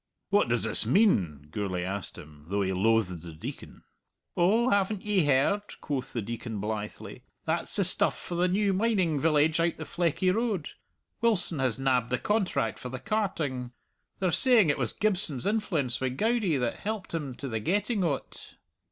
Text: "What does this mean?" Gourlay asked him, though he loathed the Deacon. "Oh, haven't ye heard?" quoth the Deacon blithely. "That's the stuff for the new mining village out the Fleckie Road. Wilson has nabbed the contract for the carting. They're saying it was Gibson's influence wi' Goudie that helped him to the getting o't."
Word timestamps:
"What 0.31 0.49
does 0.49 0.63
this 0.63 0.83
mean?" 0.83 1.47
Gourlay 1.51 1.83
asked 1.83 2.17
him, 2.17 2.45
though 2.49 2.63
he 2.63 2.73
loathed 2.73 3.21
the 3.21 3.33
Deacon. 3.33 3.83
"Oh, 4.35 4.71
haven't 4.71 5.03
ye 5.03 5.25
heard?" 5.25 5.79
quoth 5.79 6.11
the 6.11 6.23
Deacon 6.23 6.59
blithely. 6.59 7.21
"That's 7.45 7.75
the 7.75 7.83
stuff 7.83 8.17
for 8.17 8.33
the 8.33 8.47
new 8.47 8.73
mining 8.73 9.19
village 9.19 9.59
out 9.59 9.77
the 9.77 9.83
Fleckie 9.85 10.33
Road. 10.33 10.71
Wilson 11.21 11.59
has 11.59 11.77
nabbed 11.77 12.09
the 12.09 12.17
contract 12.17 12.79
for 12.79 12.89
the 12.89 12.97
carting. 12.97 13.73
They're 14.17 14.31
saying 14.31 14.71
it 14.71 14.79
was 14.79 14.91
Gibson's 14.91 15.45
influence 15.45 16.01
wi' 16.01 16.09
Goudie 16.09 16.57
that 16.57 16.77
helped 16.77 17.13
him 17.13 17.35
to 17.35 17.47
the 17.47 17.59
getting 17.59 18.03
o't." 18.03 18.55